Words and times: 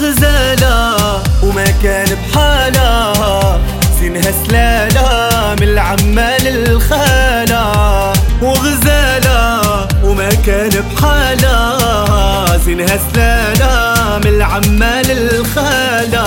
غزالة 0.00 1.22
وما 1.42 1.64
كان 1.82 2.08
بحالها. 2.14 3.60
سنها 4.00 4.32
سلالة 4.46 5.08
من 5.60 5.68
العمال 5.68 6.44
الخالة. 6.48 8.12
وغزالة 8.42 9.88
وما 10.04 10.28
كان 10.46 10.70
بحالها. 10.70 12.58
سنها 12.64 12.98
سلالة 13.12 13.74
من 14.24 14.26
العمال 14.26 15.10
الخالة. 15.10 16.26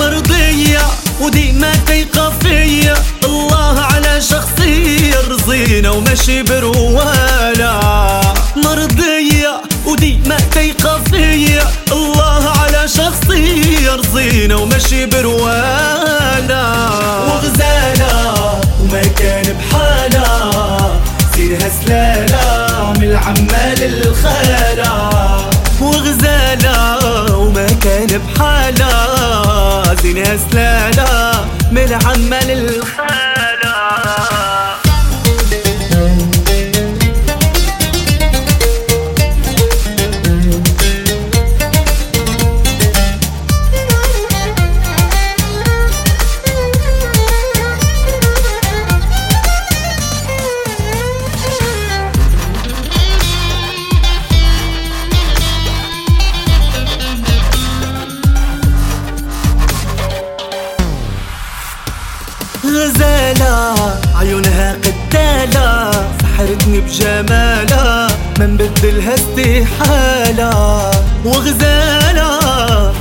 مرضية 0.00 0.80
ودي 1.20 1.52
ما 1.52 1.72
تيقى 1.86 2.32
فيا 2.40 2.94
الله 3.24 3.80
على 3.80 4.20
شخصية 4.20 5.16
رزينة 5.30 5.90
وماشي 5.92 6.42
بروح. 6.42 6.87
شخصية 14.18 14.28
رزينة 14.30 14.56
وماشي 14.56 15.06
برواله 15.06 16.90
وغزالة 17.28 18.60
وما 18.80 19.02
كان 19.02 19.42
بحالة 19.42 21.00
سيرها 21.34 21.70
سلالة 21.84 22.92
من 22.98 23.02
العمال 23.02 23.82
الخالة 23.82 25.50
وغزالة 25.80 27.36
وما 27.36 27.66
كان 27.66 28.06
بحالة 28.06 28.92
زينها 30.02 30.36
سلالة 30.50 31.44
من 31.72 31.82
العمال 31.82 32.50
الخالة 32.50 33.27
غزالة 62.64 63.74
عيونها 64.14 64.72
قتالة 64.72 65.90
سحرتني 66.22 66.80
بجمالها 66.80 68.08
ما 68.38 68.46
نبدلها 68.46 69.14
استحالة. 69.14 70.90
وغزالة 71.24 72.30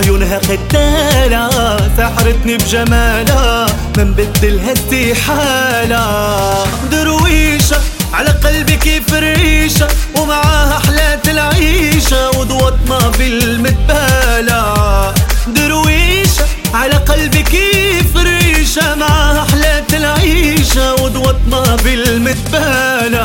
عيونها 0.00 0.38
قتالة 0.38 1.76
سحرتني 1.96 2.56
بجمالها 2.56 3.66
ما 3.96 4.04
نبدلها 4.04 4.72
استحالة. 4.72 6.04
درويشة 6.90 7.80
على 8.12 8.30
قلبي 8.30 8.76
كيف 8.76 9.14
ريشة 9.14 9.88
ومعاها 10.16 10.78
حلات 10.78 11.28
العيشة 11.28 12.30
وضوطنا 12.30 13.08
بالمتبالة 13.18 14.64
درويشة 15.46 16.44
على 16.74 16.94
قلبي 16.94 17.42
كيف 17.42 18.16
ريشة؟ 18.16 18.41
معاها 18.78 19.44
حلات 19.50 19.94
العيشة 19.94 20.94
ودوطنا 20.94 21.76
بالمتبالة 21.84 23.24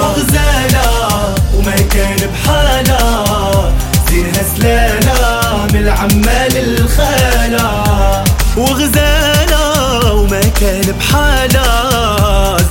وغزالة 0.00 1.34
وما 1.54 1.76
كان 1.90 2.16
بحالة. 2.16 3.72
زينها 4.10 4.42
سلالة 4.56 5.66
من 5.72 5.76
العمال 5.76 6.56
الخالة. 6.56 8.24
وغزالة 8.56 10.12
وما 10.12 10.40
كان 10.60 10.94
بحالة. 10.98 11.66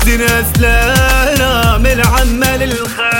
زينها 0.05 0.43
سلالة 0.55 1.77
من 1.77 1.91
العمال 1.91 2.63
الخالة. 2.63 3.10